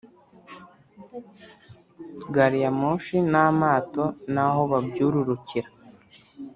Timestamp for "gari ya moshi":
2.33-3.17